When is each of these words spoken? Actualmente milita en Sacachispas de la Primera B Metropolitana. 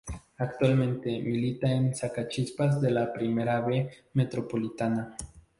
Actualmente 0.39 1.21
milita 1.21 1.69
en 1.71 1.93
Sacachispas 1.93 2.81
de 2.81 2.89
la 2.89 3.13
Primera 3.13 3.61
B 3.61 3.87
Metropolitana. 4.15 5.15